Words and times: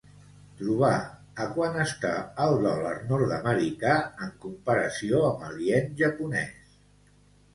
Trobar 0.59 0.91
a 1.43 1.45
quant 1.57 1.75
està 1.81 2.13
el 2.45 2.55
dòlar 2.63 2.93
nord-americà 3.11 3.93
en 4.27 4.33
comparació 4.47 5.21
amb 5.27 5.43
el 5.51 5.63
ien 5.67 5.93
japonès. 6.03 6.75